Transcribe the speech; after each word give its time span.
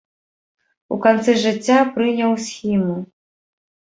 У 0.95 0.97
канцы 1.03 1.35
жыцця 1.43 1.77
прыняў 1.97 2.31
схіму. 2.45 2.95